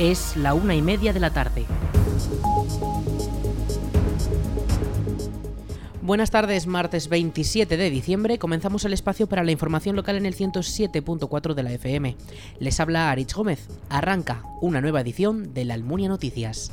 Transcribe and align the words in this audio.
Es 0.00 0.34
la 0.34 0.54
una 0.54 0.74
y 0.74 0.80
media 0.80 1.12
de 1.12 1.20
la 1.20 1.28
tarde. 1.30 1.66
Buenas 6.00 6.30
tardes, 6.30 6.66
martes 6.66 7.10
27 7.10 7.76
de 7.76 7.90
diciembre. 7.90 8.38
Comenzamos 8.38 8.86
el 8.86 8.94
espacio 8.94 9.26
para 9.26 9.44
la 9.44 9.52
información 9.52 9.96
local 9.96 10.16
en 10.16 10.24
el 10.24 10.34
107.4 10.34 11.52
de 11.52 11.62
la 11.62 11.72
FM. 11.72 12.16
Les 12.60 12.80
habla 12.80 13.10
Arich 13.10 13.34
Gómez. 13.34 13.68
Arranca 13.90 14.42
una 14.62 14.80
nueva 14.80 15.02
edición 15.02 15.52
de 15.52 15.66
la 15.66 15.74
Almunia 15.74 16.08
Noticias. 16.08 16.72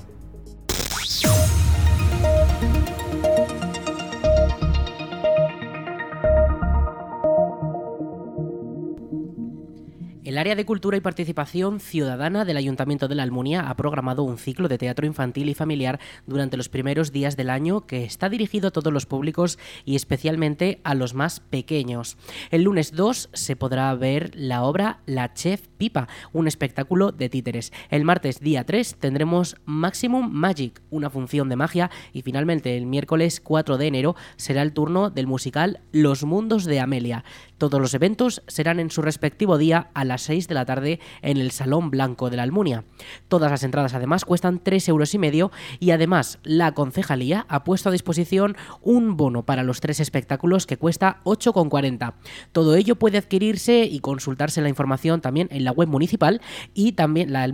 El 10.27 10.37
área 10.37 10.57
de 10.57 10.65
Cultura 10.65 10.97
y 10.97 10.99
Participación 10.99 11.79
Ciudadana 11.79 12.43
del 12.43 12.57
Ayuntamiento 12.57 13.07
de 13.07 13.15
la 13.15 13.23
Almunia 13.23 13.69
ha 13.69 13.77
programado 13.77 14.23
un 14.23 14.37
ciclo 14.37 14.67
de 14.67 14.77
teatro 14.77 15.07
infantil 15.07 15.47
y 15.47 15.53
familiar 15.53 16.01
durante 16.25 16.57
los 16.57 16.67
primeros 16.67 17.13
días 17.13 17.37
del 17.37 17.49
año 17.49 17.87
que 17.87 18.03
está 18.03 18.27
dirigido 18.27 18.67
a 18.67 18.71
todos 18.71 18.91
los 18.91 19.05
públicos 19.05 19.57
y 19.85 19.95
especialmente 19.95 20.81
a 20.83 20.95
los 20.95 21.13
más 21.13 21.39
pequeños. 21.39 22.17
El 22.51 22.63
lunes 22.63 22.91
2 22.91 23.29
se 23.31 23.55
podrá 23.55 23.95
ver 23.95 24.31
la 24.35 24.63
obra 24.63 24.99
La 25.05 25.33
Chef 25.33 25.69
Pipa, 25.77 26.09
un 26.33 26.49
espectáculo 26.49 27.13
de 27.13 27.29
títeres. 27.29 27.71
El 27.89 28.03
martes 28.03 28.41
día 28.41 28.65
3 28.65 28.97
tendremos 28.99 29.55
Maximum 29.63 30.29
Magic, 30.29 30.81
una 30.89 31.09
función 31.09 31.47
de 31.47 31.55
magia 31.55 31.89
y 32.11 32.21
finalmente 32.23 32.75
el 32.75 32.85
miércoles 32.85 33.39
4 33.39 33.77
de 33.77 33.87
enero 33.87 34.17
será 34.35 34.61
el 34.61 34.73
turno 34.73 35.09
del 35.09 35.25
musical 35.25 35.79
Los 35.93 36.25
Mundos 36.25 36.65
de 36.65 36.81
Amelia. 36.81 37.23
Todos 37.57 37.81
los 37.81 37.93
eventos 37.93 38.43
serán 38.47 38.79
en 38.79 38.91
su 38.91 39.01
respectivo 39.01 39.57
día 39.57 39.89
a 39.93 40.05
las 40.05 40.21
6 40.23 40.47
de 40.47 40.55
la 40.55 40.65
tarde 40.65 40.99
en 41.21 41.37
el 41.37 41.51
Salón 41.51 41.89
Blanco 41.89 42.29
de 42.29 42.37
la 42.37 42.43
Almunia. 42.43 42.83
Todas 43.27 43.51
las 43.51 43.63
entradas 43.63 43.93
además 43.93 44.25
cuestan 44.25 44.59
3 44.63 44.87
euros 44.89 45.13
y 45.13 45.17
medio 45.17 45.51
y 45.79 45.91
además 45.91 46.39
la 46.43 46.73
concejalía 46.73 47.45
ha 47.49 47.63
puesto 47.63 47.89
a 47.89 47.91
disposición 47.91 48.55
un 48.81 49.17
bono 49.17 49.43
para 49.43 49.63
los 49.63 49.81
tres 49.81 49.99
espectáculos 49.99 50.65
que 50.67 50.77
cuesta 50.77 51.21
8,40. 51.23 52.13
Todo 52.51 52.75
ello 52.75 52.95
puede 52.95 53.17
adquirirse 53.17 53.85
y 53.85 53.99
consultarse 53.99 54.61
la 54.61 54.69
información 54.69 55.21
también 55.21 55.47
en 55.51 55.63
la 55.63 55.71
web 55.71 55.87
municipal 55.87 56.41
y 56.73 56.93
también 56.93 57.33
la 57.33 57.47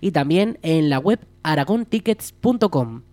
y 0.00 0.10
también 0.10 0.58
en 0.62 0.90
la 0.90 0.98
web 0.98 1.20
aragontickets.com. 1.42 3.11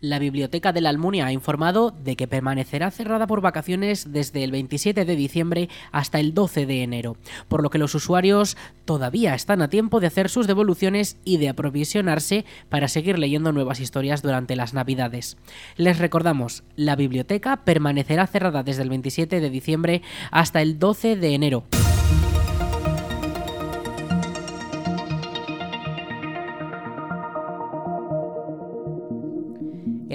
La 0.00 0.18
Biblioteca 0.18 0.74
de 0.74 0.82
la 0.82 0.90
Almunia 0.90 1.24
ha 1.24 1.32
informado 1.32 1.90
de 1.90 2.16
que 2.16 2.28
permanecerá 2.28 2.90
cerrada 2.90 3.26
por 3.26 3.40
vacaciones 3.40 4.12
desde 4.12 4.44
el 4.44 4.50
27 4.50 5.06
de 5.06 5.16
diciembre 5.16 5.70
hasta 5.90 6.20
el 6.20 6.34
12 6.34 6.66
de 6.66 6.82
enero, 6.82 7.16
por 7.48 7.62
lo 7.62 7.70
que 7.70 7.78
los 7.78 7.94
usuarios 7.94 8.58
todavía 8.84 9.34
están 9.34 9.62
a 9.62 9.70
tiempo 9.70 9.98
de 9.98 10.08
hacer 10.08 10.28
sus 10.28 10.46
devoluciones 10.46 11.16
y 11.24 11.38
de 11.38 11.48
aprovisionarse 11.48 12.44
para 12.68 12.88
seguir 12.88 13.18
leyendo 13.18 13.52
nuevas 13.52 13.80
historias 13.80 14.20
durante 14.20 14.54
las 14.54 14.74
Navidades. 14.74 15.38
Les 15.76 15.98
recordamos, 15.98 16.62
la 16.76 16.94
biblioteca 16.94 17.64
permanecerá 17.64 18.26
cerrada 18.26 18.62
desde 18.62 18.82
el 18.82 18.90
27 18.90 19.40
de 19.40 19.48
diciembre 19.48 20.02
hasta 20.30 20.60
el 20.60 20.78
12 20.78 21.16
de 21.16 21.34
enero. 21.34 21.64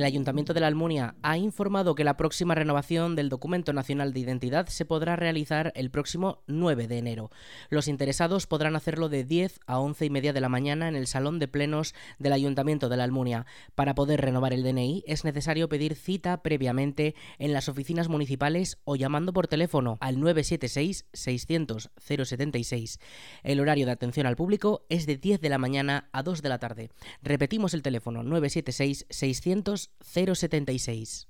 El 0.01 0.05
Ayuntamiento 0.05 0.53
de 0.55 0.61
la 0.61 0.65
Almunia 0.65 1.13
ha 1.21 1.37
informado 1.37 1.93
que 1.93 2.03
la 2.03 2.17
próxima 2.17 2.55
renovación 2.55 3.15
del 3.15 3.29
Documento 3.29 3.71
Nacional 3.71 4.13
de 4.13 4.21
Identidad 4.21 4.65
se 4.65 4.83
podrá 4.83 5.15
realizar 5.15 5.71
el 5.75 5.91
próximo 5.91 6.41
9 6.47 6.87
de 6.87 6.97
enero. 6.97 7.29
Los 7.69 7.87
interesados 7.87 8.47
podrán 8.47 8.75
hacerlo 8.75 9.09
de 9.09 9.23
10 9.23 9.59
a 9.67 9.77
11 9.77 10.05
y 10.05 10.09
media 10.09 10.33
de 10.33 10.41
la 10.41 10.49
mañana 10.49 10.87
en 10.87 10.95
el 10.95 11.05
Salón 11.05 11.37
de 11.37 11.47
Plenos 11.47 11.93
del 12.17 12.33
Ayuntamiento 12.33 12.89
de 12.89 12.97
la 12.97 13.03
Almunia. 13.03 13.45
Para 13.75 13.93
poder 13.93 14.21
renovar 14.21 14.53
el 14.53 14.63
DNI 14.63 15.03
es 15.05 15.23
necesario 15.23 15.69
pedir 15.69 15.93
cita 15.93 16.41
previamente 16.41 17.13
en 17.37 17.53
las 17.53 17.69
oficinas 17.69 18.09
municipales 18.09 18.79
o 18.85 18.95
llamando 18.95 19.33
por 19.33 19.47
teléfono 19.47 19.99
al 20.01 20.17
976-600-076. 20.17 22.99
El 23.43 23.59
horario 23.59 23.85
de 23.85 23.91
atención 23.91 24.25
al 24.25 24.35
público 24.35 24.83
es 24.89 25.05
de 25.05 25.17
10 25.17 25.41
de 25.41 25.49
la 25.49 25.59
mañana 25.59 26.09
a 26.11 26.23
2 26.23 26.41
de 26.41 26.49
la 26.49 26.57
tarde. 26.57 26.89
Repetimos 27.21 27.75
el 27.75 27.83
teléfono 27.83 28.23
976 28.23 29.05
600 29.07 29.90
076. 29.99 31.27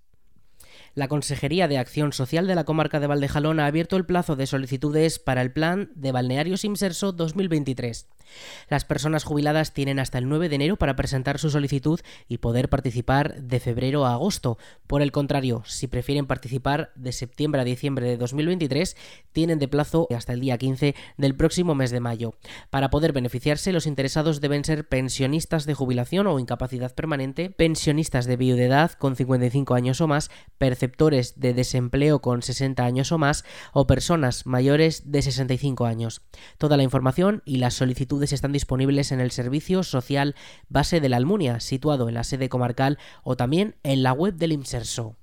La 0.94 1.08
Consejería 1.08 1.68
de 1.68 1.78
Acción 1.78 2.12
Social 2.14 2.48
de 2.48 2.56
la 2.56 2.66
Comarca 2.66 3.00
de 3.00 3.08
Valdejalón 3.08 3.60
ha 3.60 3.66
abierto 3.66 3.96
el 3.96 4.06
plazo 4.06 4.36
de 4.36 4.48
solicitudes 4.48 5.20
para 5.20 5.42
el 5.42 5.52
Plan 5.52 5.92
de 5.96 6.12
Balnearios 6.12 6.66
Inserso 6.66 7.12
2023. 7.14 8.08
Las 8.69 8.86
personas 8.86 9.24
jubiladas 9.24 9.74
tienen 9.74 10.00
hasta 10.00 10.18
el 10.18 10.30
9 10.30 10.50
de 10.50 10.56
enero 10.56 10.78
para 10.78 10.96
presentar 10.96 11.40
su 11.40 11.50
solicitud 11.50 12.00
y 12.28 12.38
poder 12.38 12.69
participar 12.69 13.42
de 13.42 13.59
febrero 13.59 14.06
a 14.06 14.14
agosto. 14.14 14.58
Por 14.88 15.02
el 15.02 15.12
contrario, 15.12 15.64
si 15.66 15.88
prefieren 15.88 16.28
participar 16.28 16.92
de 16.96 17.12
septiembre 17.12 17.62
a 17.62 17.66
diciembre 17.66 18.08
de 18.08 18.18
2023, 18.18 18.96
tienen 19.31 19.59
de 19.59 19.68
plazo 19.68 20.08
hasta 20.16 20.34
el 20.34 20.42
día 20.42 20.58
15 20.58 20.96
del 21.18 21.36
próximo 21.36 21.75
mes 21.75 21.92
de 21.92 22.00
mayo. 22.00 22.36
Para 22.69 22.90
poder 22.90 23.14
beneficiarse, 23.14 23.72
los 23.72 23.88
interesados 23.88 24.42
deben 24.42 24.63
ser 24.63 24.88
pensionistas 24.88 25.66
de 25.66 25.74
jubilación 25.74 26.28
o 26.28 26.40
incapacidad 26.40 26.94
permanente, 26.94 27.50
pensionistas 27.50 28.25
de 28.25 28.38
viudedad 28.38 28.92
con 28.92 29.16
55 29.16 29.74
años 29.74 30.02
o 30.02 30.08
más, 30.08 30.30
perceptores 30.58 31.40
de 31.40 31.53
desempleo 31.53 32.22
con 32.22 32.42
60 32.42 32.84
años 32.84 33.12
o 33.12 33.18
más 33.18 33.44
o 33.74 33.88
personas 33.88 34.46
mayores 34.46 35.12
de 35.12 35.22
65 35.22 35.86
años. 35.86 36.22
Toda 36.58 36.78
la 36.78 36.84
información 36.84 37.42
y 37.46 37.58
las 37.58 37.74
solicitudes 37.74 38.21
están 38.32 38.52
disponibles 38.52 39.12
en 39.12 39.20
el 39.20 39.32
Servicio 39.32 39.84
Social 39.84 40.36
Base 40.70 41.00
de 41.00 41.09
la 41.09 41.18
Almunia, 41.18 41.59
situado 41.59 42.08
en 42.08 42.16
la 42.16 42.24
sede 42.24 42.50
comarcal 42.50 43.00
o 43.24 43.36
también 43.36 43.76
en 43.84 44.04
la 44.04 44.14
web 44.14 44.36
del 44.36 44.52
IMSERSO. 44.52 45.16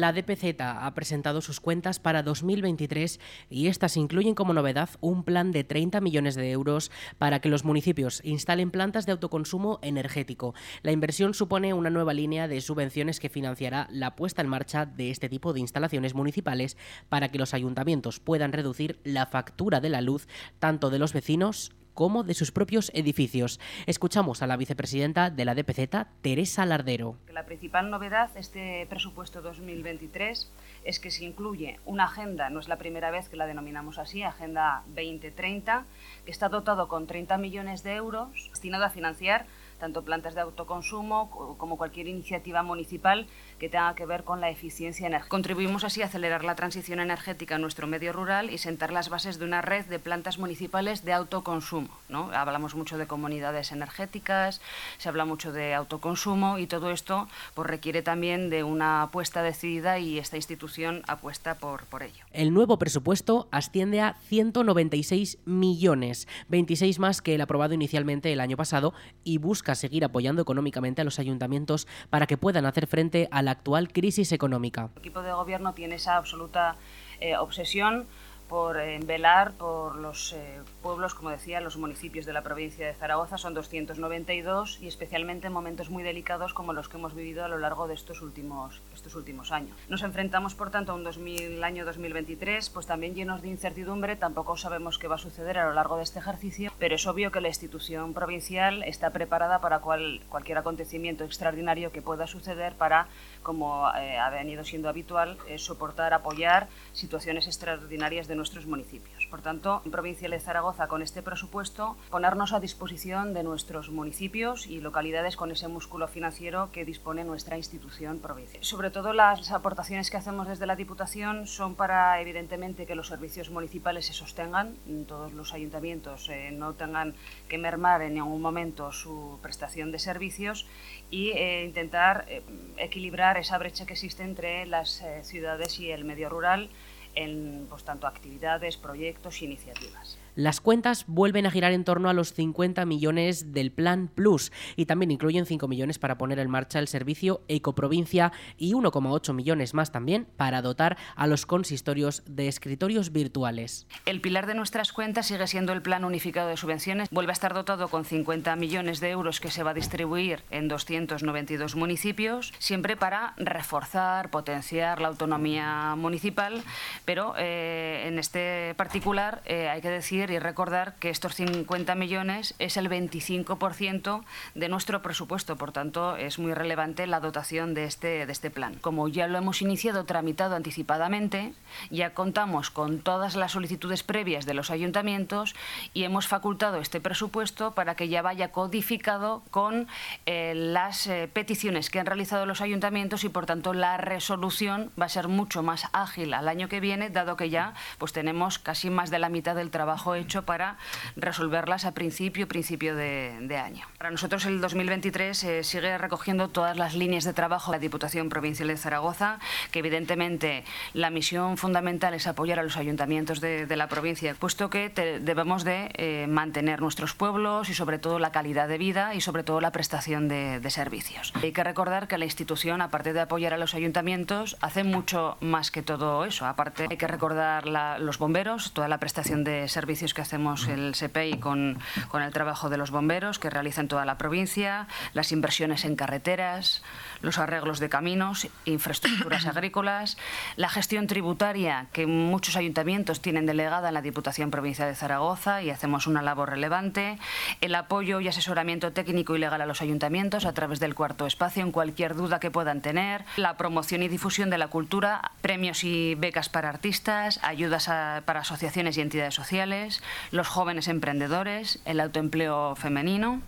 La 0.00 0.14
DPZ 0.14 0.58
ha 0.62 0.94
presentado 0.94 1.42
sus 1.42 1.60
cuentas 1.60 2.00
para 2.00 2.22
2023 2.22 3.20
y 3.50 3.66
estas 3.66 3.98
incluyen 3.98 4.34
como 4.34 4.54
novedad 4.54 4.88
un 5.02 5.24
plan 5.24 5.52
de 5.52 5.62
30 5.62 6.00
millones 6.00 6.36
de 6.36 6.52
euros 6.52 6.90
para 7.18 7.40
que 7.40 7.50
los 7.50 7.66
municipios 7.66 8.22
instalen 8.24 8.70
plantas 8.70 9.04
de 9.04 9.12
autoconsumo 9.12 9.78
energético. 9.82 10.54
La 10.80 10.92
inversión 10.92 11.34
supone 11.34 11.74
una 11.74 11.90
nueva 11.90 12.14
línea 12.14 12.48
de 12.48 12.62
subvenciones 12.62 13.20
que 13.20 13.28
financiará 13.28 13.88
la 13.90 14.16
puesta 14.16 14.40
en 14.40 14.48
marcha 14.48 14.86
de 14.86 15.10
este 15.10 15.28
tipo 15.28 15.52
de 15.52 15.60
instalaciones 15.60 16.14
municipales 16.14 16.78
para 17.10 17.28
que 17.28 17.36
los 17.38 17.52
ayuntamientos 17.52 18.20
puedan 18.20 18.54
reducir 18.54 19.00
la 19.04 19.26
factura 19.26 19.82
de 19.82 19.90
la 19.90 20.00
luz 20.00 20.28
tanto 20.60 20.88
de 20.88 20.98
los 20.98 21.12
vecinos 21.12 21.72
como 21.94 22.22
de 22.22 22.34
sus 22.34 22.52
propios 22.52 22.90
edificios. 22.94 23.60
Escuchamos 23.86 24.42
a 24.42 24.46
la 24.46 24.56
vicepresidenta 24.56 25.30
de 25.30 25.44
la 25.44 25.54
DPZ, 25.54 26.06
Teresa 26.22 26.66
Lardero. 26.66 27.16
La 27.32 27.46
principal 27.46 27.90
novedad 27.90 28.30
de 28.30 28.40
este 28.40 28.86
presupuesto 28.88 29.42
2023 29.42 30.50
es 30.84 31.00
que 31.00 31.10
se 31.10 31.24
incluye 31.24 31.78
una 31.84 32.04
agenda, 32.04 32.50
no 32.50 32.60
es 32.60 32.68
la 32.68 32.76
primera 32.76 33.10
vez 33.10 33.28
que 33.28 33.36
la 33.36 33.46
denominamos 33.46 33.98
así, 33.98 34.22
Agenda 34.22 34.82
2030, 34.88 35.84
que 36.24 36.30
está 36.30 36.48
dotado 36.48 36.88
con 36.88 37.06
30 37.06 37.38
millones 37.38 37.82
de 37.82 37.94
euros 37.94 38.48
destinado 38.50 38.84
a 38.84 38.90
financiar 38.90 39.46
tanto 39.80 40.02
plantas 40.02 40.34
de 40.34 40.42
autoconsumo 40.42 41.56
como 41.58 41.76
cualquier 41.76 42.06
iniciativa 42.06 42.62
municipal 42.62 43.26
que 43.58 43.68
tenga 43.68 43.94
que 43.94 44.06
ver 44.06 44.24
con 44.24 44.40
la 44.40 44.50
eficiencia 44.50 45.06
energética. 45.06 45.30
Contribuimos 45.30 45.84
así 45.84 46.02
a 46.02 46.06
acelerar 46.06 46.44
la 46.44 46.54
transición 46.54 47.00
energética 47.00 47.56
en 47.56 47.62
nuestro 47.62 47.86
medio 47.86 48.12
rural 48.12 48.50
y 48.50 48.58
sentar 48.58 48.92
las 48.92 49.08
bases 49.08 49.38
de 49.38 49.44
una 49.44 49.62
red 49.62 49.86
de 49.86 49.98
plantas 49.98 50.38
municipales 50.38 51.04
de 51.04 51.12
autoconsumo. 51.12 51.88
¿no? 52.08 52.30
Hablamos 52.32 52.74
mucho 52.74 52.98
de 52.98 53.06
comunidades 53.06 53.72
energéticas, 53.72 54.60
se 54.98 55.08
habla 55.08 55.24
mucho 55.24 55.52
de 55.52 55.74
autoconsumo 55.74 56.58
y 56.58 56.66
todo 56.66 56.90
esto 56.90 57.28
pues, 57.54 57.68
requiere 57.68 58.02
también 58.02 58.50
de 58.50 58.62
una 58.64 59.02
apuesta 59.02 59.42
decidida 59.42 59.98
y 59.98 60.18
esta 60.18 60.36
institución 60.36 61.02
apuesta 61.06 61.56
por, 61.56 61.84
por 61.86 62.02
ello. 62.02 62.24
El 62.32 62.52
nuevo 62.52 62.78
presupuesto 62.78 63.48
asciende 63.50 64.00
a 64.00 64.14
196 64.28 65.38
millones, 65.46 66.28
26 66.48 66.98
más 66.98 67.22
que 67.22 67.34
el 67.34 67.40
aprobado 67.40 67.74
inicialmente 67.74 68.32
el 68.32 68.40
año 68.40 68.56
pasado 68.56 68.92
y 69.24 69.38
busca 69.38 69.69
seguir 69.74 70.04
apoyando 70.04 70.42
económicamente 70.42 71.00
a 71.00 71.04
los 71.04 71.18
ayuntamientos 71.18 71.86
para 72.10 72.26
que 72.26 72.36
puedan 72.36 72.66
hacer 72.66 72.86
frente 72.86 73.28
a 73.30 73.42
la 73.42 73.52
actual 73.52 73.92
crisis 73.92 74.32
económica. 74.32 74.90
El 74.94 75.00
equipo 75.00 75.22
de 75.22 75.32
gobierno 75.32 75.74
tiene 75.74 75.96
esa 75.96 76.16
absoluta 76.16 76.76
eh, 77.20 77.36
obsesión 77.36 78.06
por 78.50 78.80
eh, 78.80 78.98
velar 79.06 79.52
por 79.52 79.94
los 79.94 80.32
eh, 80.32 80.58
pueblos, 80.82 81.14
como 81.14 81.30
decía, 81.30 81.60
los 81.60 81.76
municipios 81.76 82.26
de 82.26 82.32
la 82.32 82.42
provincia 82.42 82.84
de 82.84 82.94
Zaragoza, 82.94 83.38
son 83.38 83.54
292 83.54 84.80
y 84.82 84.88
especialmente 84.88 85.46
en 85.46 85.52
momentos 85.52 85.88
muy 85.88 86.02
delicados 86.02 86.52
como 86.52 86.72
los 86.72 86.88
que 86.88 86.96
hemos 86.96 87.14
vivido 87.14 87.44
a 87.44 87.48
lo 87.48 87.58
largo 87.58 87.86
de 87.86 87.94
estos 87.94 88.22
últimos, 88.22 88.82
estos 88.92 89.14
últimos 89.14 89.52
años. 89.52 89.76
Nos 89.88 90.02
enfrentamos, 90.02 90.56
por 90.56 90.72
tanto, 90.72 90.90
a 90.90 90.94
un 90.96 91.04
2000, 91.04 91.62
año 91.62 91.84
2023 91.84 92.70
pues 92.70 92.86
también 92.86 93.14
llenos 93.14 93.40
de 93.40 93.46
incertidumbre, 93.46 94.16
tampoco 94.16 94.56
sabemos 94.56 94.98
qué 94.98 95.06
va 95.06 95.14
a 95.14 95.18
suceder 95.18 95.56
a 95.56 95.66
lo 95.66 95.74
largo 95.74 95.96
de 95.96 96.02
este 96.02 96.18
ejercicio, 96.18 96.72
pero 96.80 96.96
es 96.96 97.06
obvio 97.06 97.30
que 97.30 97.40
la 97.40 97.48
institución 97.48 98.14
provincial 98.14 98.82
está 98.82 99.10
preparada 99.10 99.60
para 99.60 99.78
cual, 99.78 100.22
cualquier 100.28 100.58
acontecimiento 100.58 101.22
extraordinario 101.22 101.92
que 101.92 102.02
pueda 102.02 102.26
suceder 102.26 102.74
para, 102.74 103.06
como 103.42 103.88
eh, 103.94 104.18
ha 104.18 104.30
venido 104.30 104.64
siendo 104.64 104.88
habitual, 104.88 105.38
soportar, 105.56 106.14
apoyar 106.14 106.68
situaciones 106.92 107.46
extraordinarias 107.46 108.28
de 108.28 108.36
nuestros 108.36 108.66
municipios. 108.66 109.26
Por 109.26 109.42
tanto, 109.42 109.82
en 109.84 109.90
Provincia 109.90 110.28
de 110.28 110.40
Zaragoza, 110.40 110.88
con 110.88 111.02
este 111.02 111.22
presupuesto, 111.22 111.96
ponernos 112.10 112.52
a 112.52 112.60
disposición 112.60 113.34
de 113.34 113.42
nuestros 113.42 113.90
municipios 113.90 114.66
y 114.66 114.80
localidades 114.80 115.36
con 115.36 115.50
ese 115.50 115.68
músculo 115.68 116.08
financiero 116.08 116.70
que 116.72 116.84
dispone 116.84 117.24
nuestra 117.24 117.56
institución 117.56 118.18
provincial. 118.18 118.62
Sobre 118.64 118.90
todo, 118.90 119.12
las 119.12 119.50
aportaciones 119.52 120.10
que 120.10 120.16
hacemos 120.16 120.48
desde 120.48 120.66
la 120.66 120.76
Diputación 120.76 121.46
son 121.46 121.74
para, 121.74 122.20
evidentemente, 122.20 122.86
que 122.86 122.94
los 122.94 123.08
servicios 123.08 123.50
municipales 123.50 124.06
se 124.06 124.12
sostengan, 124.12 124.76
todos 125.06 125.32
los 125.32 125.52
ayuntamientos 125.54 126.28
eh, 126.28 126.50
no 126.52 126.74
tengan 126.74 127.14
que 127.48 127.58
mermar 127.58 128.02
en 128.02 128.14
ningún 128.14 128.40
momento 128.40 128.92
su 128.92 129.38
prestación 129.42 129.92
de 129.92 129.98
servicios 129.98 130.66
y 131.10 131.30
eh, 131.30 131.64
intentar 131.64 132.26
eh, 132.28 132.42
equilibrar 132.76 133.29
esa 133.38 133.58
brecha 133.58 133.86
que 133.86 133.92
existe 133.94 134.22
entre 134.22 134.66
las 134.66 135.02
ciudades 135.22 135.78
y 135.78 135.90
el 135.90 136.04
medio 136.04 136.28
rural 136.28 136.70
en 137.14 137.66
pues, 137.68 137.84
tanto 137.84 138.06
actividades, 138.06 138.76
proyectos, 138.76 139.42
iniciativas. 139.42 140.18
Las 140.36 140.60
cuentas 140.60 141.04
vuelven 141.08 141.44
a 141.44 141.50
girar 141.50 141.72
en 141.72 141.84
torno 141.84 142.08
a 142.08 142.12
los 142.12 142.32
50 142.32 142.84
millones 142.86 143.52
del 143.52 143.72
Plan 143.72 144.08
Plus 144.08 144.52
y 144.76 144.86
también 144.86 145.10
incluyen 145.10 145.44
5 145.44 145.66
millones 145.66 145.98
para 145.98 146.18
poner 146.18 146.38
en 146.38 146.48
marcha 146.48 146.78
el 146.78 146.86
servicio 146.88 147.42
Ecoprovincia 147.48 148.32
y 148.56 148.72
1,8 148.72 149.34
millones 149.34 149.74
más 149.74 149.90
también 149.90 150.28
para 150.36 150.62
dotar 150.62 150.96
a 151.16 151.26
los 151.26 151.46
consistorios 151.46 152.22
de 152.26 152.46
escritorios 152.46 153.12
virtuales. 153.12 153.86
El 154.06 154.20
pilar 154.20 154.46
de 154.46 154.54
nuestras 154.54 154.92
cuentas 154.92 155.26
sigue 155.26 155.46
siendo 155.48 155.72
el 155.72 155.82
Plan 155.82 156.04
Unificado 156.04 156.48
de 156.48 156.56
Subvenciones. 156.56 157.08
Vuelve 157.10 157.32
a 157.32 157.34
estar 157.34 157.52
dotado 157.52 157.88
con 157.88 158.04
50 158.04 158.54
millones 158.56 159.00
de 159.00 159.10
euros 159.10 159.40
que 159.40 159.50
se 159.50 159.64
va 159.64 159.72
a 159.72 159.74
distribuir 159.74 160.42
en 160.50 160.68
292 160.68 161.74
municipios, 161.74 162.54
siempre 162.58 162.96
para 162.96 163.34
reforzar, 163.36 164.30
potenciar 164.30 165.00
la 165.00 165.08
autonomía 165.08 165.96
municipal, 165.96 166.62
pero 167.10 167.34
eh, 167.36 168.04
en 168.06 168.20
este 168.20 168.72
particular 168.76 169.42
eh, 169.44 169.68
hay 169.68 169.80
que 169.80 169.90
decir 169.90 170.30
y 170.30 170.38
recordar 170.38 170.94
que 171.00 171.10
estos 171.10 171.34
50 171.34 171.96
millones 171.96 172.54
es 172.60 172.76
el 172.76 172.88
25% 172.88 174.22
de 174.54 174.68
nuestro 174.68 175.02
presupuesto, 175.02 175.56
por 175.56 175.72
tanto 175.72 176.14
es 176.14 176.38
muy 176.38 176.54
relevante 176.54 177.08
la 177.08 177.18
dotación 177.18 177.74
de 177.74 177.82
este, 177.82 178.26
de 178.26 178.32
este 178.32 178.52
plan. 178.52 178.76
Como 178.76 179.08
ya 179.08 179.26
lo 179.26 179.38
hemos 179.38 179.60
iniciado, 179.60 180.04
tramitado 180.04 180.54
anticipadamente, 180.54 181.52
ya 181.90 182.14
contamos 182.14 182.70
con 182.70 183.00
todas 183.00 183.34
las 183.34 183.50
solicitudes 183.50 184.04
previas 184.04 184.46
de 184.46 184.54
los 184.54 184.70
ayuntamientos 184.70 185.56
y 185.92 186.04
hemos 186.04 186.28
facultado 186.28 186.78
este 186.78 187.00
presupuesto 187.00 187.72
para 187.72 187.96
que 187.96 188.08
ya 188.08 188.22
vaya 188.22 188.52
codificado 188.52 189.42
con 189.50 189.88
eh, 190.26 190.52
las 190.54 191.10
peticiones 191.32 191.90
que 191.90 191.98
han 191.98 192.06
realizado 192.06 192.46
los 192.46 192.60
ayuntamientos 192.60 193.24
y 193.24 193.30
por 193.30 193.46
tanto 193.46 193.74
la 193.74 193.96
resolución 193.96 194.92
va 194.96 195.06
a 195.06 195.08
ser 195.08 195.26
mucho 195.26 195.64
más 195.64 195.88
ágil 195.92 196.34
al 196.34 196.46
año 196.46 196.68
que 196.68 196.78
viene, 196.78 196.99
dado 197.08 197.36
que 197.36 197.48
ya 197.48 197.74
pues 197.98 198.12
tenemos 198.12 198.58
casi 198.58 198.90
más 198.90 199.10
de 199.10 199.18
la 199.18 199.28
mitad 199.28 199.56
del 199.56 199.70
trabajo 199.70 200.14
hecho 200.14 200.44
para 200.44 200.76
resolverlas 201.16 201.84
a 201.84 201.92
principio, 201.92 202.48
principio 202.48 202.94
de, 202.94 203.56
año. 203.60 203.86
Para 203.98 204.10
nosotros 204.10 204.46
el 204.46 204.60
2023 204.60 205.44
eh, 205.44 205.64
sigue 205.64 205.98
recogiendo 205.98 206.48
todas 206.48 206.76
las 206.76 206.94
líneas 206.94 207.24
de 207.24 207.32
trabajo 207.32 207.72
de 207.72 207.78
la 207.78 207.80
Diputación 207.80 208.28
Provincial 208.28 208.68
de 208.68 208.76
Zaragoza, 208.76 209.38
que 209.70 209.80
evidentemente 209.80 210.64
la 210.94 211.10
misión 211.10 211.56
fundamental 211.56 212.14
es 212.14 212.26
apoyar 212.26 212.58
a 212.58 212.62
los 212.62 212.76
ayuntamientos 212.76 213.40
de, 213.40 213.66
la 213.76 213.88
provincia, 213.88 214.34
puesto 214.38 214.68
que 214.68 214.90
debemos 215.22 215.64
de 215.64 215.90
eh, 215.94 216.26
mantener 216.28 216.80
nuestros 216.80 217.14
pueblos 217.14 217.68
y 217.68 217.74
sobre 217.74 217.98
todo 217.98 218.18
la 218.18 218.32
calidad 218.32 218.68
de 218.68 218.78
vida 218.78 219.14
y 219.14 219.20
sobre 219.20 219.42
todo 219.42 219.60
la 219.60 219.70
prestación 219.72 220.28
de, 220.28 220.70
servicios. 220.70 221.32
Hay 221.42 221.50
que 221.52 221.64
recordar 221.64 222.06
que 222.06 222.16
la 222.16 222.24
institución, 222.24 222.80
aparte 222.80 223.12
de 223.12 223.20
apoyar 223.20 223.54
a 223.54 223.58
los 223.58 223.74
ayuntamientos, 223.74 224.56
hace 224.60 224.84
mucho 224.84 225.36
más 225.40 225.70
que 225.70 225.82
todo 225.82 226.24
eso. 226.24 226.46
Aparte 226.46 226.79
hay 226.88 226.96
que 226.96 227.06
recordar 227.06 227.66
los 227.66 228.18
bomberos, 228.18 228.72
toda 228.72 228.88
la 228.88 228.98
prestación 228.98 229.44
de 229.44 229.68
servicios 229.68 230.14
que 230.14 230.22
hacemos 230.22 230.68
el 230.68 230.94
SEPEI 230.94 231.38
con, 231.38 231.78
con 232.08 232.22
el 232.22 232.32
trabajo 232.32 232.70
de 232.70 232.76
los 232.76 232.90
bomberos 232.90 233.38
que 233.38 233.50
realizan 233.50 233.88
toda 233.88 234.04
la 234.04 234.18
provincia, 234.18 234.86
las 235.12 235.32
inversiones 235.32 235.84
en 235.84 235.96
carreteras, 235.96 236.82
los 237.22 237.38
arreglos 237.38 237.80
de 237.80 237.88
caminos, 237.88 238.48
infraestructuras 238.64 239.46
agrícolas, 239.46 240.16
la 240.56 240.68
gestión 240.68 241.06
tributaria 241.06 241.86
que 241.92 242.06
muchos 242.06 242.56
ayuntamientos 242.56 243.20
tienen 243.20 243.46
delegada 243.46 243.88
en 243.88 243.94
la 243.94 244.02
Diputación 244.02 244.50
Provincial 244.50 244.88
de 244.88 244.94
Zaragoza 244.94 245.62
y 245.62 245.70
hacemos 245.70 246.06
una 246.06 246.22
labor 246.22 246.50
relevante, 246.50 247.18
el 247.60 247.74
apoyo 247.74 248.20
y 248.20 248.28
asesoramiento 248.28 248.92
técnico 248.92 249.36
y 249.36 249.38
legal 249.38 249.60
a 249.60 249.66
los 249.66 249.82
ayuntamientos 249.82 250.44
a 250.44 250.52
través 250.52 250.80
del 250.80 250.94
cuarto 250.94 251.26
espacio 251.26 251.62
en 251.62 251.72
cualquier 251.72 252.14
duda 252.14 252.40
que 252.40 252.50
puedan 252.50 252.80
tener, 252.80 253.24
la 253.36 253.56
promoción 253.56 254.02
y 254.02 254.08
difusión 254.08 254.50
de 254.50 254.58
la 254.58 254.68
cultura, 254.68 255.32
premios 255.42 255.84
y 255.84 256.14
becas 256.14 256.48
para 256.48 256.68
artistas, 256.68 257.40
ayudas 257.42 257.86
para 258.24 258.40
asociaciones 258.40 258.96
y 258.96 259.00
entidades 259.00 259.34
sociales, 259.34 260.02
los 260.30 260.48
jóvenes 260.48 260.88
emprendedores, 260.88 261.80
el 261.84 262.00
autoempleo 262.00 262.76
femenino. 262.76 263.42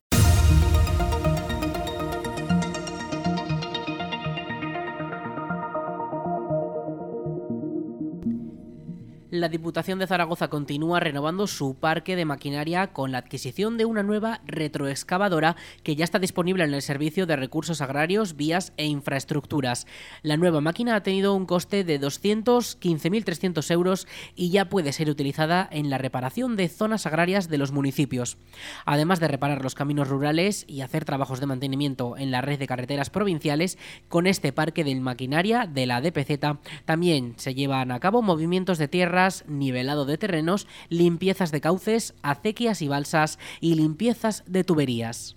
La 9.33 9.49
Diputación 9.49 9.99
de 9.99 10.07
Zaragoza 10.07 10.49
continúa 10.49 11.01
renovando 11.01 11.47
su 11.47 11.75
parque 11.75 12.17
de 12.17 12.27
maquinaria 12.27 12.89
con 12.89 13.13
la 13.13 13.19
adquisición 13.19 13.79
de 13.79 13.87
una 13.87 14.03
nueva 14.03 14.43
retroexcavadora 14.45 15.57
que 15.83 15.97
ya 15.97 16.05
está 16.05 16.19
disponible 16.19 16.65
en 16.65 16.75
el 16.75 16.83
servicio 16.83 17.25
de 17.25 17.37
recursos 17.37 17.81
agrarios, 17.81 18.37
vías 18.37 18.75
e 18.77 18.85
infraestructuras. 18.85 19.87
La 20.21 20.37
nueva 20.37 20.61
máquina 20.61 20.97
ha 20.97 21.03
tenido 21.03 21.35
un 21.35 21.47
coste 21.47 21.83
de 21.83 21.99
215.300 21.99 23.71
euros 23.71 24.07
y 24.37 24.51
ya 24.51 24.69
puede 24.69 24.93
ser 24.93 25.09
utilizada 25.09 25.67
en 25.73 25.89
la 25.89 25.97
reparación 25.97 26.55
de 26.55 26.69
zonas 26.69 27.07
agrarias 27.07 27.49
de 27.49 27.57
los 27.57 27.73
municipios. 27.73 28.37
Además 28.85 29.19
de 29.19 29.29
reparar 29.29 29.63
los 29.63 29.75
caminos 29.75 30.09
rurales 30.09 30.67
y 30.69 30.83
hacer 30.83 31.07
trabajos 31.07 31.41
de 31.41 31.47
mantenimiento 31.47 32.19
en 32.19 32.33
la 32.33 32.43
red 32.43 32.59
de 32.59 32.67
carreteras 32.67 33.09
provinciales, 33.09 33.79
con 34.11 34.27
este 34.27 34.53
parque 34.53 34.85
de 34.85 34.95
maquinaria 34.97 35.67
de 35.67 35.87
la 35.87 36.03
DPZ 36.03 36.59
también 36.85 37.33
se 37.39 37.55
llevan 37.55 37.93
a 37.93 37.99
cabo 37.99 38.21
movimientos 38.21 38.77
de 38.77 38.89
tierra 38.89 39.22
nivelado 39.47 40.05
de 40.05 40.19
terrenos, 40.19 40.67
limpiezas 40.89 41.53
de 41.53 41.61
cauces, 41.61 42.15
acequias 42.23 42.83
y 42.83 42.89
balsas 42.89 43.39
y 43.61 43.75
limpiezas 43.75 44.45
de 44.47 44.65
tuberías. 44.65 45.37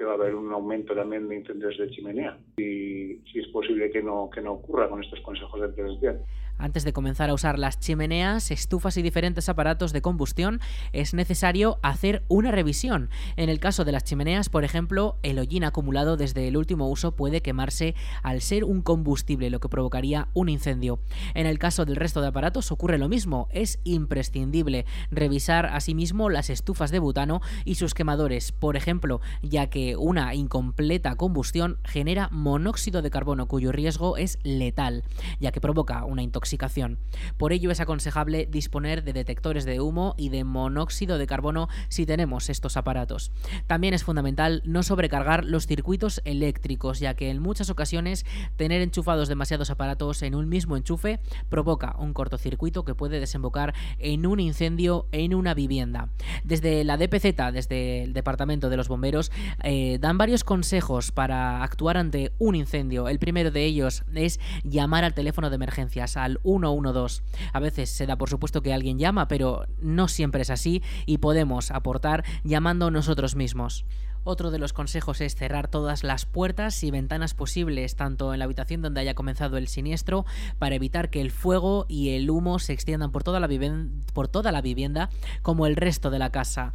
que 0.00 0.06
va 0.06 0.12
a 0.12 0.14
haber 0.14 0.34
un 0.34 0.50
aumento 0.50 0.94
también 0.94 1.28
de 1.28 1.36
incendios 1.36 1.76
de 1.76 1.90
chimenea. 1.90 2.38
Si 3.32 3.38
es 3.38 3.46
posible 3.48 3.90
que 3.90 4.02
no, 4.02 4.28
que 4.30 4.40
no 4.40 4.52
ocurra 4.52 4.88
con 4.88 5.02
estos 5.02 5.20
consejos 5.20 5.60
de 5.60 5.68
prevención. 5.68 6.18
Antes 6.60 6.84
de 6.84 6.92
comenzar 6.92 7.30
a 7.30 7.34
usar 7.34 7.58
las 7.58 7.80
chimeneas, 7.80 8.50
estufas 8.50 8.98
y 8.98 9.02
diferentes 9.02 9.48
aparatos 9.48 9.94
de 9.94 10.02
combustión, 10.02 10.60
es 10.92 11.14
necesario 11.14 11.78
hacer 11.80 12.22
una 12.28 12.50
revisión. 12.50 13.08
En 13.36 13.48
el 13.48 13.60
caso 13.60 13.86
de 13.86 13.92
las 13.92 14.04
chimeneas, 14.04 14.50
por 14.50 14.62
ejemplo, 14.64 15.16
el 15.22 15.38
hollín 15.38 15.64
acumulado 15.64 16.18
desde 16.18 16.46
el 16.48 16.58
último 16.58 16.90
uso 16.90 17.16
puede 17.16 17.40
quemarse 17.40 17.94
al 18.22 18.42
ser 18.42 18.64
un 18.64 18.82
combustible, 18.82 19.48
lo 19.48 19.58
que 19.58 19.70
provocaría 19.70 20.28
un 20.34 20.50
incendio. 20.50 21.00
En 21.32 21.46
el 21.46 21.58
caso 21.58 21.86
del 21.86 21.96
resto 21.96 22.20
de 22.20 22.28
aparatos 22.28 22.70
ocurre 22.70 22.98
lo 22.98 23.08
mismo. 23.08 23.48
Es 23.52 23.80
imprescindible 23.84 24.84
revisar 25.10 25.64
asimismo 25.64 26.28
las 26.28 26.50
estufas 26.50 26.90
de 26.90 26.98
butano 26.98 27.40
y 27.64 27.76
sus 27.76 27.94
quemadores, 27.94 28.52
por 28.52 28.76
ejemplo, 28.76 29.22
ya 29.42 29.70
que 29.70 29.96
una 29.96 30.34
incompleta 30.34 31.16
combustión 31.16 31.78
genera 31.84 32.28
monóxido 32.50 33.00
de 33.00 33.10
carbono 33.10 33.46
cuyo 33.46 33.70
riesgo 33.70 34.16
es 34.16 34.40
letal, 34.42 35.04
ya 35.38 35.52
que 35.52 35.60
provoca 35.60 36.04
una 36.04 36.22
intoxicación 36.22 36.98
por 37.36 37.52
ello 37.52 37.70
es 37.70 37.80
aconsejable 37.80 38.46
disponer 38.50 39.04
de 39.04 39.12
detectores 39.12 39.64
de 39.64 39.80
humo 39.80 40.14
y 40.16 40.30
de 40.30 40.44
monóxido 40.44 41.18
de 41.18 41.26
carbono 41.26 41.68
si 41.88 42.06
tenemos 42.06 42.50
estos 42.50 42.76
aparatos. 42.76 43.32
También 43.66 43.94
es 43.94 44.04
fundamental 44.04 44.62
no 44.64 44.82
sobrecargar 44.82 45.44
los 45.44 45.66
circuitos 45.66 46.20
eléctricos, 46.24 47.00
ya 47.00 47.14
que 47.14 47.30
en 47.30 47.40
muchas 47.40 47.70
ocasiones 47.70 48.26
tener 48.56 48.82
enchufados 48.82 49.28
demasiados 49.28 49.70
aparatos 49.70 50.22
en 50.22 50.34
un 50.34 50.48
mismo 50.48 50.76
enchufe 50.76 51.20
provoca 51.48 51.96
un 51.98 52.12
cortocircuito 52.12 52.84
que 52.84 52.94
puede 52.94 53.20
desembocar 53.20 53.74
en 53.98 54.26
un 54.26 54.40
incendio 54.40 55.06
en 55.12 55.34
una 55.34 55.54
vivienda. 55.54 56.08
Desde 56.44 56.84
la 56.84 56.96
DPZ, 56.96 57.52
desde 57.52 58.02
el 58.02 58.12
Departamento 58.12 58.68
de 58.70 58.76
los 58.76 58.88
Bomberos, 58.88 59.30
eh, 59.62 59.98
dan 60.00 60.18
varios 60.18 60.44
consejos 60.44 61.12
para 61.12 61.62
actuar 61.62 61.96
ante 61.96 62.32
un 62.40 62.56
incendio. 62.56 63.08
El 63.08 63.20
primero 63.20 63.52
de 63.52 63.64
ellos 63.64 64.02
es 64.12 64.40
llamar 64.64 65.04
al 65.04 65.14
teléfono 65.14 65.50
de 65.50 65.54
emergencias 65.54 66.16
al 66.16 66.40
112. 66.42 67.22
A 67.52 67.60
veces 67.60 67.90
se 67.90 68.06
da 68.06 68.16
por 68.16 68.28
supuesto 68.28 68.62
que 68.62 68.72
alguien 68.72 68.98
llama, 68.98 69.28
pero 69.28 69.66
no 69.80 70.08
siempre 70.08 70.42
es 70.42 70.50
así 70.50 70.82
y 71.06 71.18
podemos 71.18 71.70
aportar 71.70 72.24
llamando 72.42 72.90
nosotros 72.90 73.36
mismos. 73.36 73.84
Otro 74.22 74.50
de 74.50 74.58
los 74.58 74.74
consejos 74.74 75.22
es 75.22 75.34
cerrar 75.34 75.68
todas 75.68 76.04
las 76.04 76.26
puertas 76.26 76.82
y 76.84 76.90
ventanas 76.90 77.32
posibles, 77.32 77.96
tanto 77.96 78.34
en 78.34 78.38
la 78.38 78.44
habitación 78.44 78.82
donde 78.82 79.00
haya 79.00 79.14
comenzado 79.14 79.56
el 79.56 79.66
siniestro, 79.66 80.26
para 80.58 80.74
evitar 80.74 81.08
que 81.08 81.22
el 81.22 81.30
fuego 81.30 81.86
y 81.88 82.10
el 82.10 82.28
humo 82.28 82.58
se 82.58 82.74
extiendan 82.74 83.12
por 83.12 83.22
toda 83.22 83.40
la, 83.40 83.48
por 84.12 84.28
toda 84.28 84.52
la 84.52 84.60
vivienda 84.60 85.08
como 85.40 85.66
el 85.66 85.76
resto 85.76 86.10
de 86.10 86.18
la 86.18 86.30
casa 86.30 86.74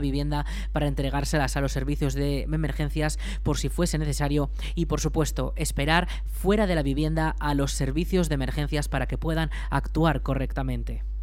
vivienda 0.00 0.46
para 0.72 0.88
entregárselas 0.88 1.56
a 1.56 1.60
los 1.60 1.72
servicios 1.72 2.14
de 2.14 2.42
emergencias 2.42 3.18
por 3.42 3.58
si 3.58 3.68
fuese 3.68 3.98
necesario 3.98 4.50
y 4.74 4.86
por 4.86 5.00
supuesto 5.00 5.52
esperar 5.56 6.08
fuera 6.26 6.66
de 6.66 6.74
la 6.74 6.82
vivienda 6.82 7.34
a 7.40 7.54
los 7.54 7.72
servicios 7.72 8.28
de 8.28 8.34
emergencias 8.34 8.88
para 8.88 9.06
que 9.06 9.18
puedan 9.18 9.50
actuar 9.70 10.22
correctamente. 10.22 11.15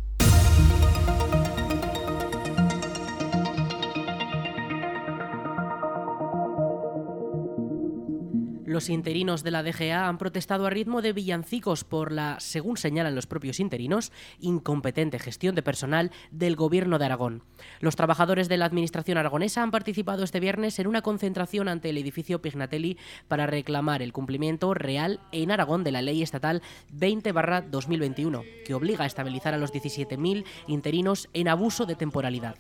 Los 8.74 8.90
interinos 8.90 9.44
de 9.44 9.52
la 9.52 9.62
DGA 9.62 10.08
han 10.08 10.18
protestado 10.18 10.66
a 10.66 10.72
ritmo 10.72 11.04
de 11.04 11.14
villancicos 11.14 11.84
por 11.84 12.12
la, 12.12 12.40
según 12.40 12.76
señalan 12.76 13.14
los 13.14 13.28
propios 13.28 13.60
interinos, 13.60 14.12
incompetente 14.40 15.20
gestión 15.20 15.54
de 15.54 15.62
personal 15.62 16.10
del 16.32 16.56
Gobierno 16.56 16.98
de 16.98 17.06
Aragón. 17.06 17.44
Los 17.82 17.96
trabajadores 17.96 18.50
de 18.50 18.58
la 18.58 18.66
Administración 18.66 19.20
aragonesa 19.20 19.62
han 19.62 19.70
participado 19.70 20.24
este 20.24 20.40
viernes 20.40 20.80
en 20.80 20.88
una 20.88 21.04
concentración 21.04 21.68
ante 21.68 21.92
el 21.92 22.00
edificio 22.00 22.42
Pignatelli 22.42 22.98
para 23.28 23.46
reclamar 23.46 24.02
el 24.02 24.12
cumplimiento 24.12 24.74
real 24.74 25.20
en 25.32 25.52
Aragón 25.52 25.84
de 25.84 25.92
la 25.92 26.02
Ley 26.02 26.24
Estatal 26.24 26.64
20-2021, 26.98 28.44
que 28.66 28.74
obliga 28.74 29.04
a 29.04 29.08
estabilizar 29.08 29.54
a 29.54 29.58
los 29.58 29.72
17.000 29.72 30.46
interinos 30.66 31.30
en 31.34 31.48
abuso 31.48 31.86
de 31.86 31.94
temporalidad. 31.94 32.56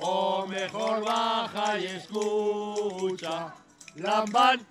O 0.00 0.46
mejor 0.46 1.04
baja 1.04 1.78
y 1.78 1.86
escucha. 1.86 3.54
Lamban, 3.96 4.66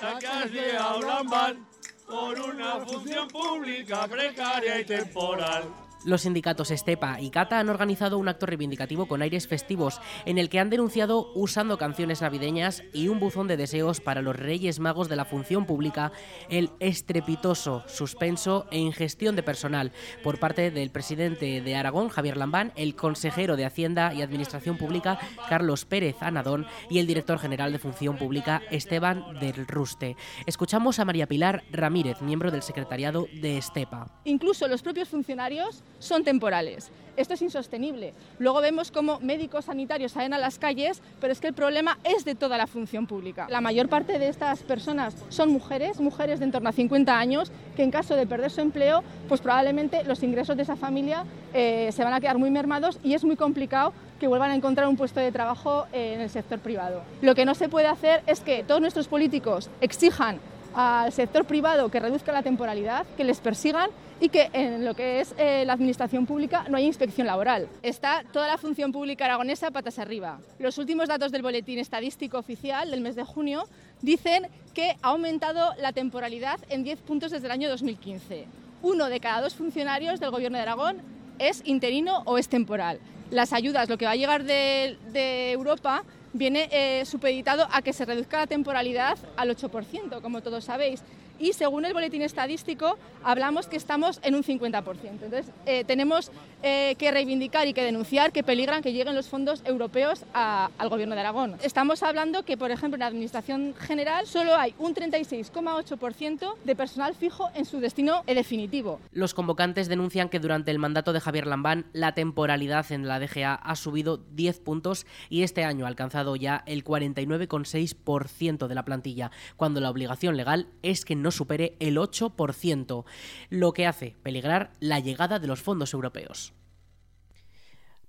la 0.00 0.18
que 0.18 0.26
has 0.26 0.50
llegado, 0.50 1.02
Lamban, 1.02 1.66
por 2.06 2.38
una 2.40 2.80
función 2.80 3.28
pública 3.28 4.06
precaria 4.08 4.80
y 4.80 4.84
temporal. 4.84 5.64
Los 6.04 6.22
sindicatos 6.22 6.72
Estepa 6.72 7.20
y 7.20 7.30
Cata 7.30 7.60
han 7.60 7.68
organizado 7.68 8.18
un 8.18 8.28
acto 8.28 8.46
reivindicativo 8.46 9.06
con 9.06 9.22
aires 9.22 9.46
festivos 9.46 10.00
en 10.26 10.38
el 10.38 10.48
que 10.48 10.58
han 10.58 10.68
denunciado 10.68 11.30
usando 11.34 11.78
canciones 11.78 12.22
navideñas 12.22 12.82
y 12.92 13.06
un 13.06 13.20
buzón 13.20 13.46
de 13.46 13.56
deseos 13.56 14.00
para 14.00 14.20
los 14.20 14.34
Reyes 14.34 14.80
Magos 14.80 15.08
de 15.08 15.14
la 15.14 15.24
función 15.24 15.64
pública 15.64 16.10
el 16.48 16.70
estrepitoso 16.80 17.84
suspenso 17.86 18.66
e 18.72 18.78
ingestión 18.78 19.36
de 19.36 19.44
personal 19.44 19.92
por 20.24 20.40
parte 20.40 20.72
del 20.72 20.90
presidente 20.90 21.60
de 21.60 21.76
Aragón, 21.76 22.08
Javier 22.08 22.36
Lambán, 22.36 22.72
el 22.74 22.96
consejero 22.96 23.56
de 23.56 23.64
Hacienda 23.64 24.12
y 24.12 24.22
Administración 24.22 24.78
Pública, 24.78 25.20
Carlos 25.48 25.84
Pérez 25.84 26.16
Anadón, 26.20 26.66
y 26.90 26.98
el 26.98 27.06
director 27.06 27.38
general 27.38 27.70
de 27.70 27.78
Función 27.78 28.16
Pública, 28.16 28.62
Esteban 28.70 29.38
del 29.38 29.66
Ruste. 29.68 30.16
Escuchamos 30.46 30.98
a 30.98 31.04
María 31.04 31.28
Pilar 31.28 31.62
Ramírez, 31.70 32.20
miembro 32.22 32.50
del 32.50 32.62
secretariado 32.62 33.28
de 33.32 33.58
Estepa. 33.58 34.08
Incluso 34.24 34.66
los 34.66 34.82
propios 34.82 35.08
funcionarios 35.08 35.82
son 35.98 36.24
temporales. 36.24 36.90
Esto 37.14 37.34
es 37.34 37.42
insostenible. 37.42 38.14
Luego 38.38 38.62
vemos 38.62 38.90
cómo 38.90 39.20
médicos 39.20 39.66
sanitarios 39.66 40.12
salen 40.12 40.32
a 40.32 40.38
las 40.38 40.58
calles, 40.58 41.02
pero 41.20 41.32
es 41.32 41.40
que 41.40 41.48
el 41.48 41.52
problema 41.52 41.98
es 42.04 42.24
de 42.24 42.34
toda 42.34 42.56
la 42.56 42.66
función 42.66 43.06
pública. 43.06 43.46
La 43.50 43.60
mayor 43.60 43.88
parte 43.88 44.18
de 44.18 44.28
estas 44.28 44.62
personas 44.62 45.14
son 45.28 45.50
mujeres, 45.50 46.00
mujeres 46.00 46.38
de 46.38 46.46
en 46.46 46.52
torno 46.52 46.70
a 46.70 46.72
50 46.72 47.18
años, 47.18 47.52
que 47.76 47.82
en 47.82 47.90
caso 47.90 48.16
de 48.16 48.26
perder 48.26 48.50
su 48.50 48.62
empleo, 48.62 49.04
pues 49.28 49.40
probablemente 49.42 50.04
los 50.04 50.22
ingresos 50.22 50.56
de 50.56 50.62
esa 50.62 50.76
familia 50.76 51.24
eh, 51.52 51.90
se 51.92 52.02
van 52.02 52.14
a 52.14 52.20
quedar 52.20 52.38
muy 52.38 52.50
mermados 52.50 52.98
y 53.04 53.12
es 53.12 53.24
muy 53.24 53.36
complicado 53.36 53.92
que 54.18 54.26
vuelvan 54.26 54.50
a 54.50 54.54
encontrar 54.54 54.88
un 54.88 54.96
puesto 54.96 55.20
de 55.20 55.32
trabajo 55.32 55.86
eh, 55.92 56.14
en 56.14 56.20
el 56.20 56.30
sector 56.30 56.60
privado. 56.60 57.02
Lo 57.20 57.34
que 57.34 57.44
no 57.44 57.54
se 57.54 57.68
puede 57.68 57.88
hacer 57.88 58.22
es 58.26 58.40
que 58.40 58.64
todos 58.64 58.80
nuestros 58.80 59.08
políticos 59.08 59.68
exijan 59.80 60.40
al 60.74 61.12
sector 61.12 61.44
privado 61.44 61.90
que 61.90 62.00
reduzca 62.00 62.32
la 62.32 62.42
temporalidad, 62.42 63.06
que 63.16 63.24
les 63.24 63.40
persigan 63.40 63.90
y 64.20 64.28
que 64.28 64.50
en 64.52 64.84
lo 64.84 64.94
que 64.94 65.20
es 65.20 65.34
eh, 65.36 65.64
la 65.66 65.72
administración 65.72 66.26
pública 66.26 66.64
no 66.68 66.76
hay 66.76 66.86
inspección 66.86 67.26
laboral. 67.26 67.68
Está 67.82 68.22
toda 68.32 68.46
la 68.46 68.56
función 68.56 68.92
pública 68.92 69.24
aragonesa 69.24 69.70
patas 69.70 69.98
arriba. 69.98 70.38
Los 70.58 70.78
últimos 70.78 71.08
datos 71.08 71.32
del 71.32 71.42
Boletín 71.42 71.78
Estadístico 71.78 72.38
Oficial 72.38 72.90
del 72.90 73.00
mes 73.00 73.16
de 73.16 73.24
junio 73.24 73.64
dicen 74.00 74.46
que 74.74 74.96
ha 75.02 75.08
aumentado 75.08 75.74
la 75.78 75.92
temporalidad 75.92 76.60
en 76.68 76.84
10 76.84 77.00
puntos 77.00 77.30
desde 77.32 77.46
el 77.46 77.52
año 77.52 77.68
2015. 77.68 78.46
Uno 78.82 79.08
de 79.08 79.20
cada 79.20 79.40
dos 79.40 79.54
funcionarios 79.54 80.20
del 80.20 80.30
Gobierno 80.30 80.56
de 80.56 80.62
Aragón 80.62 81.02
es 81.38 81.62
interino 81.64 82.22
o 82.24 82.38
es 82.38 82.48
temporal. 82.48 82.98
Las 83.30 83.52
ayudas, 83.52 83.88
lo 83.88 83.98
que 83.98 84.04
va 84.04 84.12
a 84.12 84.16
llegar 84.16 84.44
de, 84.44 85.52
Europa, 85.52 86.04
viene 86.32 86.68
eh, 86.70 87.04
supeditado 87.04 87.68
a 87.70 87.82
que 87.82 87.92
se 87.92 88.04
reduzca 88.04 88.38
la 88.38 88.46
temporalidad 88.46 89.18
al 89.36 89.50
8%, 89.50 90.20
como 90.20 90.42
todos 90.42 90.64
sabéis 90.64 91.02
y 91.42 91.52
según 91.54 91.84
el 91.84 91.92
boletín 91.92 92.22
estadístico 92.22 92.96
hablamos 93.24 93.66
que 93.66 93.76
estamos 93.76 94.20
en 94.22 94.36
un 94.36 94.44
50%. 94.44 94.96
Entonces 95.04 95.46
eh, 95.66 95.82
tenemos 95.84 96.30
eh, 96.62 96.94
que 96.98 97.10
reivindicar 97.10 97.66
y 97.66 97.72
que 97.72 97.82
denunciar 97.82 98.30
que 98.30 98.44
peligran 98.44 98.80
que 98.80 98.92
lleguen 98.92 99.16
los 99.16 99.28
fondos 99.28 99.62
europeos 99.64 100.24
al 100.32 100.88
Gobierno 100.88 101.16
de 101.16 101.22
Aragón. 101.22 101.56
Estamos 101.62 102.04
hablando 102.04 102.44
que, 102.44 102.56
por 102.56 102.70
ejemplo, 102.70 102.94
en 102.94 103.00
la 103.00 103.06
Administración 103.06 103.74
General 103.76 104.26
solo 104.28 104.54
hay 104.54 104.72
un 104.78 104.94
36,8% 104.94 106.54
de 106.62 106.76
personal 106.76 107.16
fijo 107.16 107.50
en 107.56 107.64
su 107.64 107.80
destino 107.80 108.22
definitivo. 108.26 109.00
Los 109.10 109.34
convocantes 109.34 109.88
denuncian 109.88 110.28
que 110.28 110.38
durante 110.38 110.70
el 110.70 110.78
mandato 110.78 111.12
de 111.12 111.20
Javier 111.20 111.48
Lambán 111.48 111.86
la 111.92 112.14
temporalidad 112.14 112.92
en 112.92 113.08
la 113.08 113.18
DGA 113.18 113.54
ha 113.54 113.74
subido 113.74 114.18
10 114.18 114.60
puntos 114.60 115.06
y 115.28 115.42
este 115.42 115.64
año 115.64 115.86
ha 115.86 115.88
alcanzado 115.88 116.36
ya 116.36 116.62
el 116.66 116.84
49,6% 116.84 118.68
de 118.68 118.74
la 118.76 118.84
plantilla, 118.84 119.32
cuando 119.56 119.80
la 119.80 119.90
obligación 119.90 120.36
legal 120.36 120.68
es 120.82 121.04
que 121.04 121.16
no 121.16 121.31
supere 121.32 121.76
el 121.80 121.96
8%, 121.96 123.04
lo 123.50 123.72
que 123.72 123.86
hace 123.86 124.14
peligrar 124.22 124.72
la 124.80 125.00
llegada 125.00 125.38
de 125.38 125.48
los 125.48 125.60
fondos 125.60 125.92
europeos. 125.94 126.52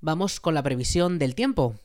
Vamos 0.01 0.39
con 0.39 0.53
la 0.53 0.63
previsión 0.63 1.18
del 1.18 1.34
tiempo. 1.34 1.75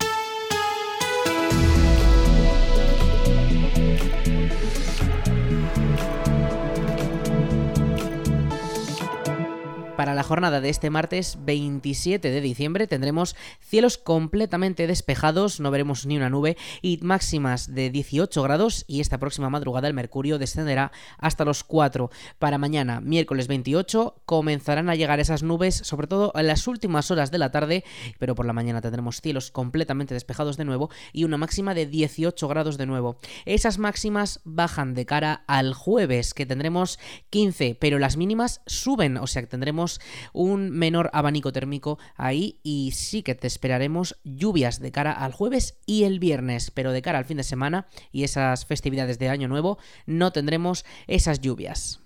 Para 9.99 10.15
la 10.15 10.23
jornada 10.23 10.61
de 10.61 10.69
este 10.69 10.91
martes 10.91 11.39
27 11.41 12.31
de 12.31 12.41
diciembre 12.41 12.87
tendremos 12.87 13.35
cielos 13.59 13.99
completamente 13.99 14.87
despejados, 14.87 15.59
no 15.59 15.73
veremos 15.73 16.07
ni 16.07 16.17
una 16.17 16.31
nube 16.31 16.57
y 16.83 17.01
máximas 17.03 17.75
de 17.75 17.91
18 17.91 18.41
grados 18.45 18.85
y 18.87 19.01
esta 19.01 19.19
próxima 19.19 19.51
madrugada 19.51 19.89
el 19.89 19.95
mercurio 19.95 20.39
descenderá 20.39 20.93
hasta 21.19 21.45
los 21.45 21.65
4. 21.65 22.13
Para 22.39 22.59
mañana, 22.59 23.01
miércoles 23.01 23.49
28, 23.49 24.23
comenzarán 24.25 24.89
a 24.89 24.95
llegar 24.95 25.19
esas 25.19 25.43
nubes, 25.43 25.75
sobre 25.75 26.07
todo 26.07 26.31
en 26.37 26.47
las 26.47 26.69
últimas 26.69 27.11
horas 27.11 27.33
de 27.33 27.39
la 27.39 27.51
tarde, 27.51 27.83
pero 28.21 28.37
por 28.37 28.47
la 28.47 28.53
mañana 28.53 28.81
tendremos 28.81 29.21
cielos 29.21 29.51
completamente 29.51 30.15
despejados 30.15 30.57
de 30.57 30.65
nuevo 30.65 30.91
y 31.13 31.25
una 31.25 31.39
máxima 31.39 31.75
de 31.75 31.87
18 31.87 32.47
grados 32.47 32.79
de 32.79 32.87
nuevo. 32.87 33.19
Esas 33.47 33.79
máximas 33.79 34.43
bajan 34.45 34.95
de 34.95 35.07
cara 35.07 35.43
al 35.49 35.75
jueves, 35.75 36.35
que 36.35 36.47
tendremos 36.47 37.01
15, 37.31 37.77
pero 37.81 37.99
las 37.99 38.17
mínimas 38.17 38.61
suben, 38.65 39.17
o 39.17 39.27
sea 39.27 39.43
que 39.43 39.49
tendremos 39.49 39.88
un 40.33 40.71
menor 40.71 41.11
abanico 41.13 41.53
térmico 41.53 41.99
ahí 42.17 42.59
y 42.63 42.93
sí 42.95 43.23
que 43.23 43.35
te 43.35 43.47
esperaremos 43.47 44.17
lluvias 44.25 44.81
de 44.81 44.93
cara 44.93 45.13
al 45.13 45.33
jueves 45.33 45.79
y 45.87 46.05
el 46.05 46.19
viernes, 46.19 46.71
pero 46.71 46.93
de 46.93 47.03
cara 47.03 47.19
al 47.19 47.25
fin 47.25 47.39
de 47.39 47.43
semana 47.45 47.87
y 48.13 48.25
esas 48.25 48.67
festividades 48.67 49.19
de 49.19 49.29
Año 49.29 49.49
Nuevo 49.49 49.79
no 50.07 50.33
tendremos 50.33 50.85
esas 51.07 51.41
lluvias. 51.41 52.01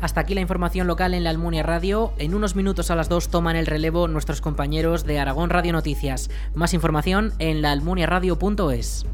Hasta 0.00 0.20
aquí 0.20 0.34
la 0.34 0.40
información 0.40 0.86
local 0.86 1.12
en 1.12 1.24
la 1.24 1.30
Almunia 1.30 1.64
Radio. 1.64 2.12
En 2.18 2.34
unos 2.34 2.54
minutos 2.54 2.90
a 2.90 2.94
las 2.94 3.08
2 3.08 3.28
toman 3.28 3.56
el 3.56 3.66
relevo 3.66 4.06
nuestros 4.06 4.40
compañeros 4.40 5.04
de 5.04 5.18
Aragón 5.18 5.50
Radio 5.50 5.72
Noticias. 5.72 6.30
Más 6.54 6.72
información 6.72 7.32
en 7.40 7.62
laalmuniaradio.es. 7.62 9.06